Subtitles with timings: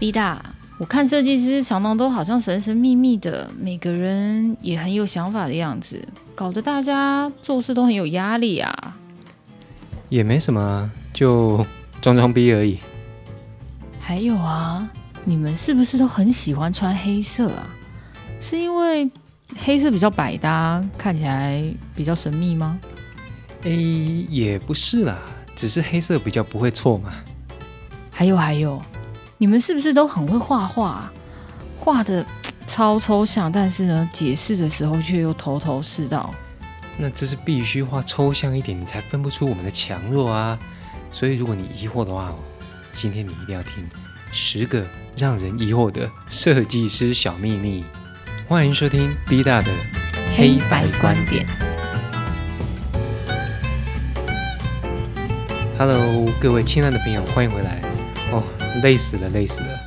[0.00, 0.42] B 大，
[0.78, 6.02] 我看设计师常常都好像神神秘秘的，每个人也很有想法的样子，
[6.34, 8.96] 搞得大家做事都很有压力啊。
[10.08, 11.62] 也没什么啊，就
[12.00, 12.78] 装装逼而已。
[14.00, 14.88] 还有啊，
[15.22, 17.68] 你们是不是都很喜欢穿黑色啊？
[18.40, 19.06] 是因为
[19.58, 21.62] 黑色比较百搭，看起来
[21.94, 22.80] 比较神秘吗？
[23.64, 23.76] 诶，
[24.30, 25.18] 也不是啦，
[25.54, 27.12] 只是黑色比较不会错嘛。
[28.10, 28.80] 还有还有，
[29.40, 31.10] 你们是不是都很会画画？
[31.78, 32.22] 画的
[32.68, 36.30] 超抽象，但是呢，解释的时候却又头头是道。
[36.98, 40.58] 那这是必须画抽象一点，你才分不出我们的强弱啊。
[41.10, 42.30] 所以如果你疑惑的话，
[42.92, 43.82] 今天你一定要听
[44.30, 44.84] 十个
[45.16, 47.82] 让人疑惑的设计师小秘密。
[48.46, 49.72] 欢迎收听 B 大的
[50.36, 51.46] 黑白观点。
[55.78, 57.80] Hello，各位亲爱的朋友，欢迎回来。
[58.32, 58.44] 哦，
[58.82, 59.80] 累死了，累死了。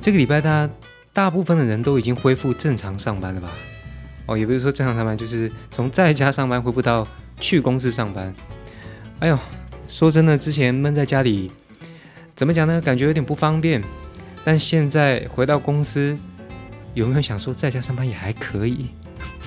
[0.00, 0.72] 这个礼拜大家
[1.12, 3.50] 大部分的人都已经恢复正常上班了吧？
[4.26, 7.06] 哦，也不是说正常上班，就是从在家上班恢复到
[7.38, 8.34] 去公司上班。
[9.20, 9.38] 哎呦，
[9.88, 11.50] 说真的，之前闷在家里，
[12.34, 12.80] 怎么讲呢？
[12.80, 13.82] 感觉有点不方便。
[14.44, 16.16] 但现在回到公司，
[16.94, 18.86] 有没有想说在家上班也还可以？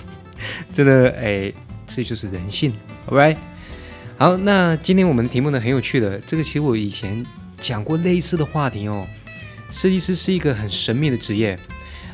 [0.73, 1.53] 真的，哎，
[1.87, 2.73] 这就是人性
[3.07, 3.37] ，all right？
[4.17, 7.25] 好，那今天我们的题目呢很有趣的，这个其实我以前
[7.59, 9.05] 讲过类似的话题哦。
[9.71, 11.59] 设计师是一个很神秘的职业，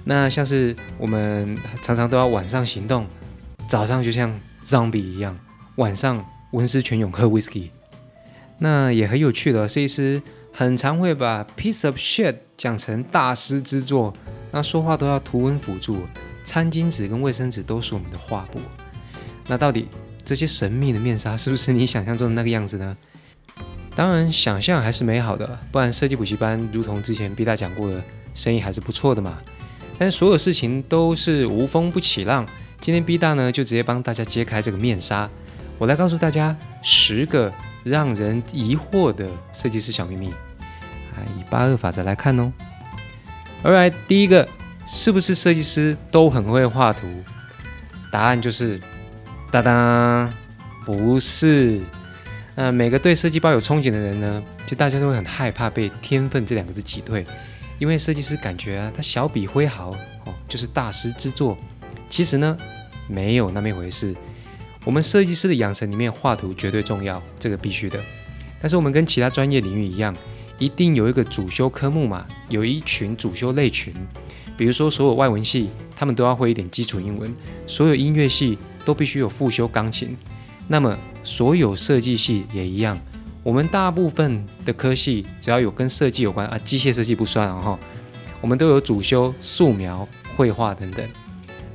[0.04, 3.08] 那像是我们常常都要晚上行动，
[3.70, 4.34] 早上就像
[4.66, 5.38] zombie 一样，
[5.76, 7.70] 晚上温丝泉涌喝 whiskey，。
[8.60, 14.14] 那也很有趣的，设计师很常会把 piece of shit 讲成大师之作，
[14.52, 16.02] 那说话都要图文辅助，
[16.44, 18.60] 餐巾纸跟卫生纸都是我们的画布。
[19.48, 19.88] 那到底？
[20.28, 22.98] 这些神秘的面纱是不是你想象中的那个样子呢？
[23.96, 29.38] 当然，想象还是美好的，不然设计补习班如同之前 B 大讲过的，生意还是不错的嘛。
[29.98, 32.46] 但所有事情都是无风不起浪，
[32.82, 35.30] 今天 B 大呢就直接帮大家揭开这个面纱，
[35.78, 36.54] 我来告诉大家
[36.84, 37.50] 十个
[37.86, 40.30] 让人疑惑的设计师小秘密。
[40.30, 42.52] 啊，以八二法则来看哦。
[43.64, 44.46] Alright，第一个，
[44.86, 47.08] 是不是设计师都很会画图？
[48.12, 48.82] 答案就是。
[49.52, 50.30] 哒哒，
[50.86, 51.80] 不是。
[52.56, 57.26] 那每个对设计抱有憧憬的人呢，其实大家都会很害怕被“天分”这两个字挤退，
[57.80, 59.92] 因为设计师感觉啊，他小笔挥毫
[60.24, 61.58] 哦，就是大师之作。
[62.10, 62.58] 其实呢，
[63.10, 64.16] 没有那么一回事。
[64.86, 68.00] 我们设计师的养成里面，画图绝对重要，这个必须的。
[68.62, 70.16] 但是我们跟其他专业领域一样，
[70.58, 73.94] 一定有一个主修科目嘛，有一群主修类群。
[74.56, 77.30] 比如说，所有外文系，他们都要会一点基础英文；
[77.68, 78.58] 所有音乐系。
[78.86, 80.16] 都必须有复修钢琴，
[80.68, 83.00] 那么所有设计系也一样。
[83.44, 87.80] 我们大部分的科系只要有跟设计有关啊，机械设计不算啊哈，
[88.42, 91.08] 我们都有主修素描、绘画等等。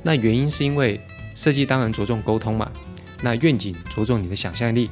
[0.03, 0.99] 那原因是因为
[1.33, 2.69] 设计当然着重沟通嘛，
[3.21, 4.89] 那愿景着重你的想象力。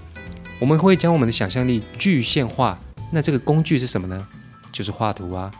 [0.59, 2.79] 我们会将我们的想象力具现化，
[3.11, 4.27] 那这个工具是什么呢？
[4.71, 5.51] 就是画图啊。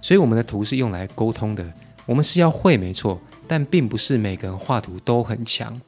[0.00, 1.72] 所以我们的图是用来沟通的，
[2.06, 5.80] 我们是要会没错，但并不是每个人画图都很强。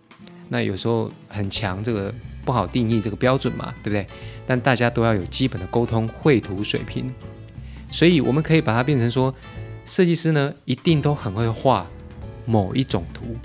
[0.52, 2.12] 那有时候很强，这个
[2.44, 4.04] 不好定义这个标准嘛，对不对？
[4.44, 7.14] 但大家都要有基本的沟通绘图水平，
[7.92, 9.32] 所以我们可以把它变成说，
[9.86, 11.86] 设计师呢一定都很会画
[12.46, 13.36] 某一种图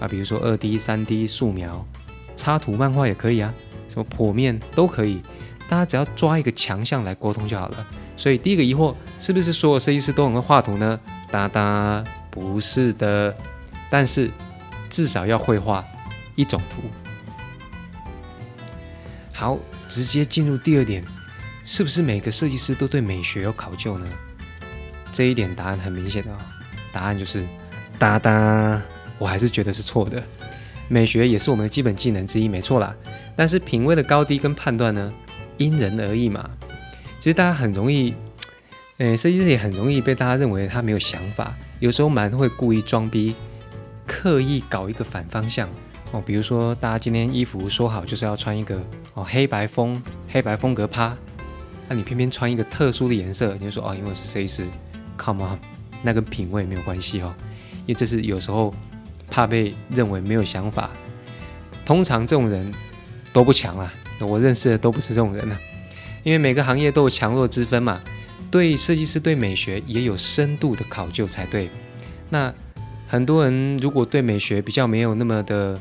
[0.00, 1.86] 啊，比如说二 D、三 D、素描、
[2.34, 3.54] 插图、漫画也可以啊，
[3.88, 5.22] 什么剖面都可以，
[5.68, 7.86] 大家只要抓一个强项来沟通就好了。
[8.16, 10.98] 所以第一个疑惑，是不是所有设计师都很会画图呢？
[11.30, 13.32] 哒哒，不是的，
[13.88, 14.28] 但是
[14.90, 15.84] 至少要会画。
[16.34, 16.82] 一种图，
[19.32, 19.58] 好，
[19.88, 21.04] 直接进入第二点，
[21.64, 24.06] 是不是每个设计师都对美学有考究呢？
[25.12, 26.30] 这一点答案很明显的，
[26.92, 27.46] 答案就是
[27.98, 28.82] 哒哒，
[29.18, 30.22] 我还是觉得是错的。
[30.88, 32.94] 美学也是我们的基本技能之一，没错啦。
[33.36, 35.12] 但是品味的高低跟判断呢，
[35.56, 36.50] 因人而异嘛。
[37.18, 38.14] 其实大家很容易，
[38.98, 43.34] 诶，设计师也很容易被大家认为他没有想法，有时候蛮会故意装逼，
[44.06, 45.68] 刻意搞一个反方向。
[46.14, 48.80] 哦，比如说大家今天衣服说好就是要穿一个
[49.14, 51.12] 哦黑白风黑白风格趴，
[51.88, 54.64] 那你偏偏穿一个特殊的颜色，你就说哦因为我是设计师
[55.18, 55.58] ，come on，
[56.04, 57.34] 那跟品味没有关系哦，
[57.80, 58.72] 因为这是有时候
[59.28, 60.88] 怕被认为没有想法。
[61.84, 62.72] 通常这种人
[63.32, 65.58] 都不强啊，我认识的都不是这种人呢，
[66.22, 68.00] 因为每个行业都有强弱之分嘛，
[68.52, 71.68] 对设计师对美学也有深度的考究才对。
[72.30, 72.54] 那
[73.08, 75.76] 很多人如果对美学比较没有那么的。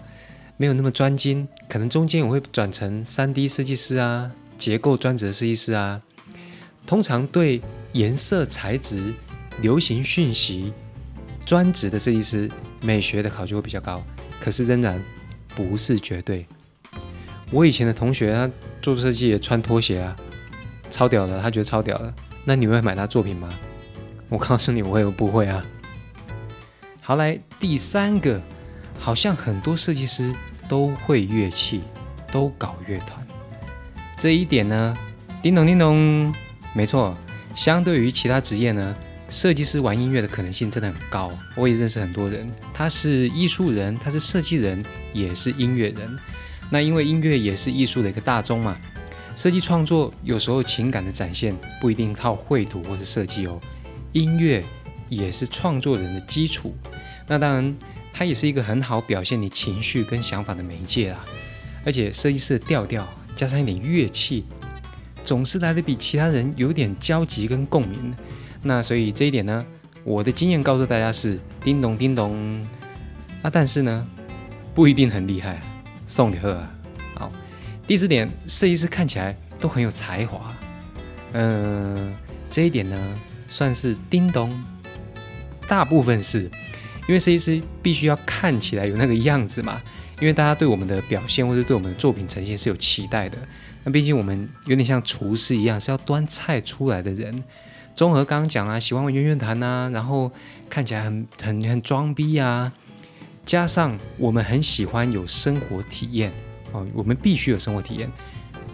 [0.58, 6.02] 没有那么专精，可能中间我会转成三 D 设计师啊，结构专职的设计师啊。
[6.86, 7.62] 通常对
[7.94, 9.14] 颜色、材质、
[9.62, 10.74] 流行讯息
[11.46, 12.52] 专职的设计师，
[12.82, 14.04] 美学的考究会比较高。
[14.40, 15.02] 可是仍然
[15.56, 16.46] 不是绝对。
[17.52, 18.50] 我以前的同学他
[18.82, 20.16] 做设计也穿拖鞋啊，
[20.92, 22.14] 超屌的，他觉得超屌的。
[22.44, 23.50] 那你会买他作品吗？
[24.28, 25.64] 我告诉你，我也不会啊。
[27.02, 28.42] 好，来第三个，
[29.04, 30.34] 好像很多设计师
[30.70, 31.82] 都会乐器，
[32.32, 33.22] 都搞乐团。
[34.18, 34.98] 这一点呢，
[35.42, 36.34] 叮咚叮咚，
[36.74, 37.14] 没错。
[37.54, 38.96] 相对于其他职业呢，
[39.28, 41.30] 设计师玩音乐的可能性真的很高。
[41.54, 46.18] 我也认识很多人，他是艺术人，他是设计人，也是音乐人。
[46.70, 48.78] 那因为音乐也是艺术的一个大宗嘛，
[49.36, 53.60] 设计创作有时候情感的展现不一定靠绘图或者设计哦。
[54.14, 54.64] 音乐
[55.10, 56.74] 也是创作人的基础，
[57.28, 57.76] 那当然
[58.14, 61.26] 它也是一个很好表现你情绪跟想法的媒介啊。
[61.84, 63.06] 而且设计师的调调
[63.36, 64.46] 加上一点乐器，
[65.26, 68.16] 总是来的比其他人有点交集跟共鸣。
[68.62, 69.66] 那所以这一点呢，
[70.04, 72.62] 我的经验告诉大家是叮咚叮咚
[73.42, 74.08] 啊，但是呢
[74.74, 75.62] 不一定很厉害。
[76.06, 76.72] 送你喝啊！
[77.16, 77.32] 好，
[77.88, 80.56] 第四点，设计师看起来都很有才华。
[81.34, 82.16] 嗯，
[82.52, 83.20] 这一点呢。
[83.50, 84.52] 算是叮咚，
[85.68, 86.50] 大部分是
[87.08, 89.82] 因为设计师必须要看起来有那个样子嘛，
[90.20, 93.38] 因为大家对我们的表现或者对我们的作品呈现是有期待的。
[93.84, 97.44] 那毕竟我们有点像厨师一样，是要端菜出来的人。
[97.96, 100.32] 综合刚刚讲啊，喜欢玩圆圆弹啊，然后
[100.70, 102.72] 看起来很很很装逼啊，
[103.46, 106.32] 加上我们很喜欢有生活体验
[106.72, 108.10] 哦，我们必须有生活体验。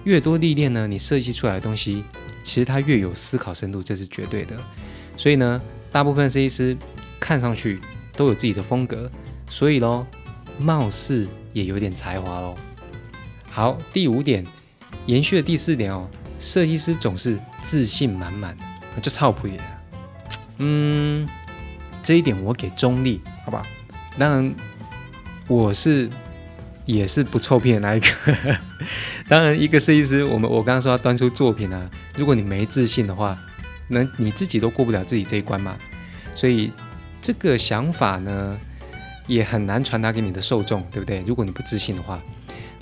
[0.03, 2.03] 越多历练呢，你设计出来的东西。
[2.41, 4.55] 其实它越有思考深度，这是绝对的。
[5.17, 5.61] 所以呢，
[5.91, 6.75] 大部分设计师
[7.19, 7.79] 看上去
[8.19, 9.09] 都有自己的风格，
[9.47, 10.05] 所以咯，
[10.57, 12.53] 貌似也有点才华喽。
[13.49, 14.45] 好，第五点，
[15.05, 16.05] 延续的第四点哦，
[16.37, 18.57] 设计师总是自信满满，
[19.01, 19.57] 就超普耶。
[20.57, 21.25] 嗯，
[22.03, 23.65] 这一点我给中立，好吧？
[24.17, 24.53] 当然，
[25.47, 26.09] 我是。
[26.85, 28.07] 也是不臭屁的那一个。
[29.29, 33.37] 当然，一个设计师，我们我刚刚说要端出作品啊，如果你没自信的话，
[33.87, 35.77] 那你自己都过不了自己这一关嘛。
[36.33, 36.71] 所以
[37.21, 38.57] 这个想法呢，
[39.27, 41.21] 也很难传达给你的受众，对不对？
[41.25, 42.21] 如果你不自信的话，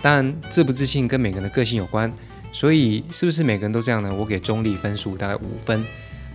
[0.02, 2.12] 当然自不自信跟每个人的个性有关。
[2.54, 4.12] 所以是不是每个人都这样呢？
[4.12, 5.86] 我给中立分数大概五分。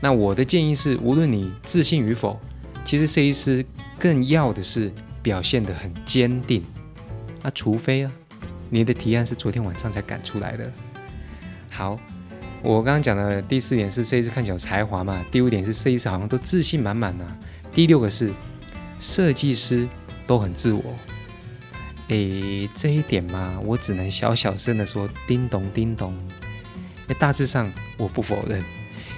[0.00, 2.38] 那我的建议是，无论你自信与否，
[2.84, 3.64] 其实设计师
[3.98, 6.62] 更要的是表现得很坚定。
[7.42, 8.12] 那除非啊，
[8.68, 10.70] 你的提案是昨天晚上才赶出来的。
[11.70, 11.98] 好，
[12.62, 17.24] 我刚刚讲的第四点是设计师看起来有才华嘛，第五点是设计师好像都自信满满呐，
[17.74, 18.32] 第六个是
[19.00, 19.88] 设计师
[20.26, 20.82] 都很自我。
[22.08, 26.16] 诶，这一点嘛，我只能小小声的说叮咚叮咚。
[27.06, 28.62] 那大致上我不否认，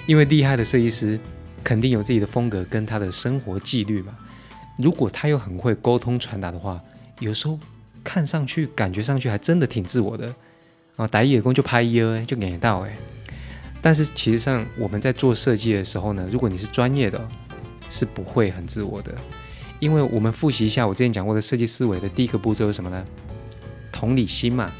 [0.07, 1.19] 因为厉害的设计师
[1.63, 4.13] 肯定有自己的风格跟他的生活纪律嘛。
[4.77, 6.79] 如果他又很会沟通传达的话，
[7.19, 7.59] 有时候。
[8.07, 10.31] 看上去、感觉上去还真的挺自我的
[10.95, 11.07] 啊！
[11.07, 12.95] 打野工就拍一二就给到哎。
[13.81, 17.27] 但是其实上我们在做设计的时候呢，如果你是专业的，
[17.89, 19.13] 是不会很自我的。
[19.79, 23.05] 因为我们复习一下我之前讲过的设计思维的第一个步骤是什么呢？
[23.91, 24.71] 同理心嘛。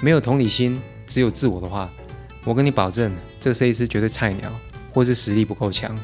[0.00, 1.90] 没有同理心，只有自我的话，
[2.44, 4.50] 我跟你保证，这个设计师绝对菜鸟，
[4.92, 5.98] 或是实力不够强。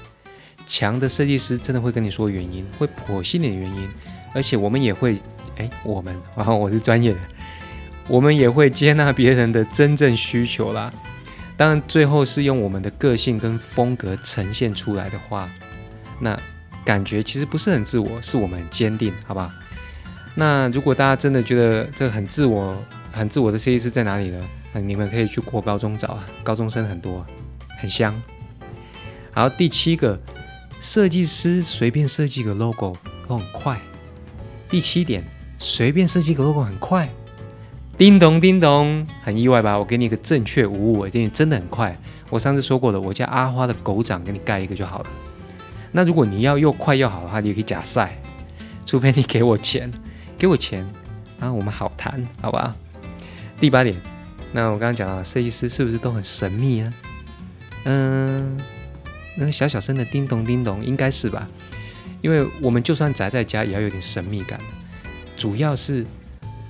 [0.67, 3.89] 强的设计师真的会跟你说原因，会剖析你的原因，
[4.35, 5.19] 而且我们也会。
[5.57, 7.19] 哎，我们，然后我是专业的，
[8.07, 10.93] 我们也会接纳别人的真正需求啦。
[11.57, 15.51] 当然，最后是用我们的个性跟风格呈现出来的话，
[16.21, 16.39] 那
[16.85, 19.51] 感觉其实不是很自我，是我们很坚定，好不好？
[20.35, 22.77] 那如果大家真的觉得这很自我、
[23.13, 24.45] 很自我的设计师在哪里呢？
[24.83, 27.25] 你们可以去国高中找啊，高中生很多，
[27.81, 28.15] 很香。
[29.33, 30.19] 好，第七个，
[30.81, 32.97] 设计师随便设计个 logo
[33.27, 33.79] 都很快。
[34.69, 35.25] 第七点。
[35.61, 37.11] 随便设计个 logo 很快，
[37.97, 39.77] 叮咚叮咚，很意外吧？
[39.77, 41.99] 我给你一个正确无误，我给你真的很快。
[42.31, 45.07] 我上次说过了，我家阿花的狗掌给你盖一个就好了。
[45.93, 48.17] 那如果你要又快又好的话，你可以假赛，
[48.85, 49.91] 除非你给我钱，
[50.39, 50.87] 给我钱，
[51.39, 52.75] 然后我们好谈，好吧？
[53.61, 53.97] 第八点，
[54.53, 56.95] 那我刚刚讲到设计师是不是都很神秘啊？
[57.85, 58.59] 嗯，
[59.37, 61.49] 那个小小声的叮咚叮咚，应该是吧？
[62.21, 64.61] 因为我们就算宅在家，也要有点神秘感。
[65.37, 66.05] 主要是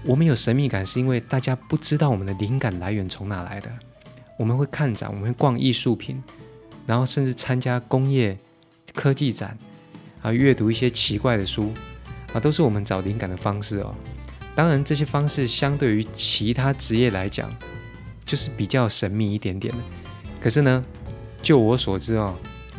[0.04, 3.70] 我们有神秘感，是因为大家不知道我们的灵感来源从哪来的。
[4.36, 6.22] 我们会看展，我们会逛艺术品，
[6.86, 8.38] 然后甚至参加工业
[8.94, 9.56] 科技展，
[10.22, 11.72] 啊，阅读一些奇怪的书，
[12.32, 13.94] 啊，都是我们找灵感的方式哦。
[14.54, 17.54] 当然，这些方式相对于其他职业来讲，
[18.24, 19.80] 就是比较神秘一点点的。
[20.42, 20.84] 可是呢，
[21.42, 22.34] 就我所知哦，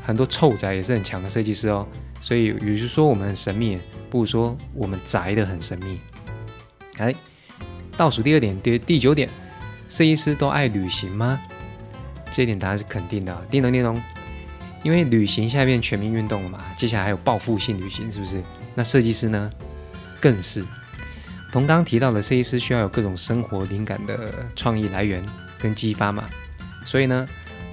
[0.06, 1.88] 很多臭宅也是很强的设计师哦。
[2.22, 6.00] 所以，与其说我们很神秘，不如说我们宅的很神秘。
[6.98, 7.16] 哎，
[7.96, 9.30] 倒数第二点，第第九点，
[9.88, 11.42] 设计师都爱旅行吗？
[12.30, 13.46] 这一点答案是肯定的。
[13.50, 14.02] 叮咚叮咚，
[14.84, 18.44] 因为旅行下面全民运动了嘛，接下来还有报复性旅行，是不是？
[18.76, 19.52] 那设计师呢，
[20.20, 20.64] 更是。
[21.52, 25.26] 同刚提到的，设计师需要有各种生活灵感的创意来源
[25.60, 26.30] 跟激发嘛，
[26.86, 27.28] 所以呢，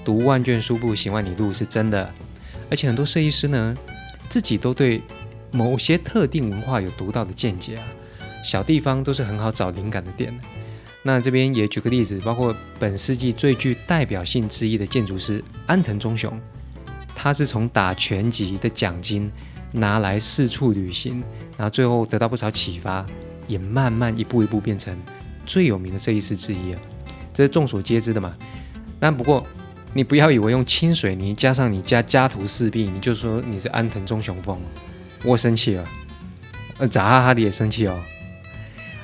[0.05, 2.13] 读万卷书不行万里路是真的。
[2.71, 3.77] 而且很多设计师呢。
[4.29, 5.01] 自己都对
[5.53, 7.85] 某些特定文化有独到的见解啊，
[8.43, 10.37] 小地方都是很好找灵感的点。
[11.05, 16.41] 那这边也举个例子，包括本世纪最具代表性之一的建筑师安藤忠雄，
[17.17, 19.29] 他是从打拳击的奖金
[19.73, 21.21] 拿来四处旅行，
[21.57, 23.05] 然后最后得到不少启发，
[23.49, 24.97] 也慢慢一步一步变成
[25.45, 26.81] 最有名的设计师之一啊，
[27.33, 28.37] 这是众所皆知的嘛。
[29.01, 29.45] 但不过。
[29.95, 34.59] 你不要以为用清水泥加上你家家徒四壁，你就说你是安藤忠雄风，
[35.25, 35.89] 我生气了。
[36.77, 37.99] 呃，咋哈哈的也生气哦。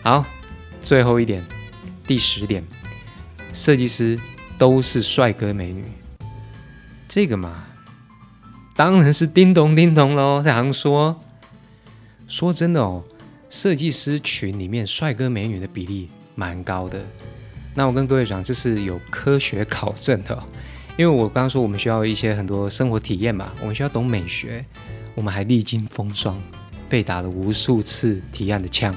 [0.02, 0.22] 好，
[0.82, 1.42] 最后一点，
[2.06, 2.62] 第十点，
[3.54, 4.20] 设计师
[4.58, 5.82] 都是帅哥美女。
[7.08, 7.64] 这个嘛，
[8.84, 10.42] 当然是叮咚叮咚喽。
[10.44, 11.16] 这行说，
[12.26, 13.04] 说真的哦，
[13.48, 17.00] 设计师群里面帅哥美女的比例蛮高的。
[17.76, 20.36] 那我跟各位讲，这是有科学考证的。
[20.96, 24.64] 因为我刚刚说我们需要一些很多生活体验嘛，我们需要懂美学，
[25.14, 26.36] 我们还历经风霜，
[26.88, 28.92] 被打了无数次提案的枪。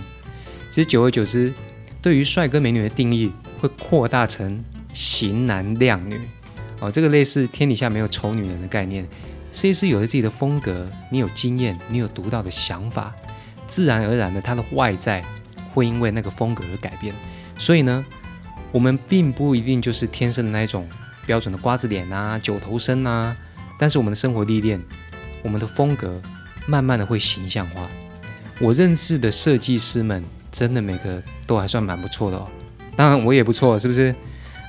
[0.72, 1.54] 其实久而久之，
[2.02, 4.60] 对于帅哥美女的定义会扩大成
[4.96, 6.20] 型男靓女
[6.80, 9.08] 哦，这个类似天底下没有丑女人的概念。
[9.56, 13.16] 设计师有了自己的风格，你有经验，你有独到的想法，
[13.70, 15.24] 自然而然的他的外在
[15.74, 17.16] 会因为那个风格而改变。
[17.58, 18.06] 所以呢，
[18.74, 20.86] 我们并不一定就是天生的那一种。
[21.26, 23.36] 标准的瓜子脸啊，九头身啊，
[23.80, 24.80] 但是我们的生活历练，
[25.42, 26.22] 我们的风格，
[26.68, 27.90] 慢慢的会形象化。
[28.60, 32.48] 我认识的设计师们，真的每个都还算蛮不错的哦。
[32.96, 34.14] 当然我也不错，是不是？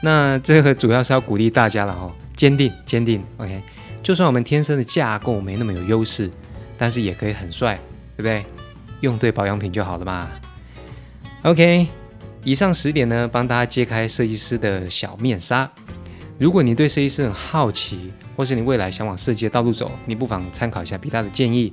[0.02, 3.22] 那这个主要是要鼓励大家了哈，坚定坚定。
[3.36, 3.62] OK，
[4.06, 6.30] 就算我们天生的架构没那么有优势，
[6.78, 7.74] 但是也可以很帅，
[8.16, 8.44] 对不对？
[9.00, 10.30] 用对保养品就好了嘛。
[11.42, 11.88] OK，
[12.44, 15.68] 以上十点呢，帮大家揭开设计师的小面纱。
[16.38, 21.72] 如果你对设计师很好奇，或是你未来想往设计的道路走，你不妨参考一下比大的建议。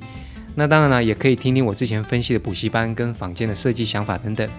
[0.55, 4.49] 那当然了，也可以听听我之前分析的补习班跟坊间的设计想法等等。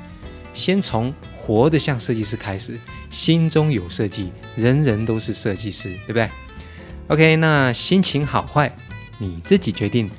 [0.52, 2.78] 先从活得像设计师开始，
[3.10, 6.30] 心中有设计，人人都是设计师，对不对
[7.08, 8.74] ？OK，那心情好坏
[9.18, 10.10] 你自己决定。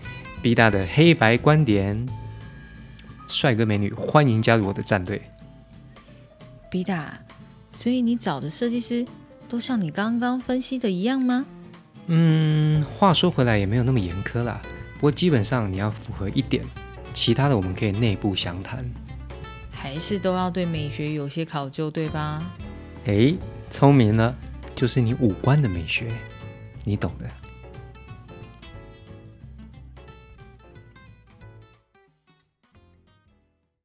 [0.42, 2.08] B 大的黑白观点，
[3.28, 5.22] 帅哥美女欢迎加入我的战队。
[6.70, 7.20] B 大，
[7.72, 9.06] 所以你找的设计师？
[9.50, 11.46] 都像你刚刚分析的一样吗？
[12.08, 14.62] 嗯，话说回来也没有那么严苛啦。
[14.96, 16.64] 不过基本上你要符合一点，
[17.14, 18.86] 其他的我们可以内部详谈。
[19.72, 22.44] 还是都要对美学有些考究，对吧？
[23.06, 23.36] 诶，
[23.72, 24.36] 聪明了，
[24.76, 26.08] 就是你五官的美学，
[26.86, 27.45] 你懂的。